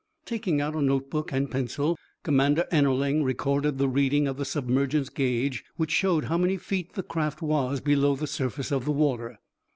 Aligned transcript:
Taking 0.25 0.61
out 0.61 0.73
a 0.75 0.81
notebook 0.81 1.31
and 1.31 1.51
pencil, 1.51 1.95
Commander 2.23 2.65
Ennerling 2.71 3.23
recorded 3.23 3.77
the 3.77 3.87
reading 3.87 4.27
of 4.27 4.35
the 4.37 4.45
submergence 4.45 5.09
gauge, 5.09 5.63
which 5.77 5.91
showed 5.91 6.25
how 6.25 6.39
many 6.39 6.57
feet 6.57 6.93
the 6.93 7.03
craft 7.03 7.43
was 7.43 7.81
below 7.81 8.15
the 8.15 8.25
surface 8.25 8.71
of 8.71 8.85
the 8.85 8.91
water. 8.91 9.37